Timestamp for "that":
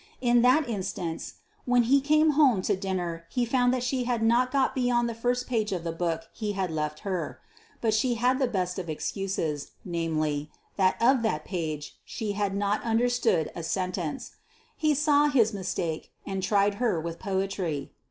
0.41-0.67, 3.71-3.83, 10.75-10.99, 11.21-11.45